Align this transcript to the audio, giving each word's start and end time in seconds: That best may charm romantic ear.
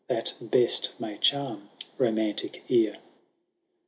That 0.07 0.33
best 0.41 0.99
may 0.99 1.19
charm 1.19 1.69
romantic 1.99 2.63
ear. 2.69 2.97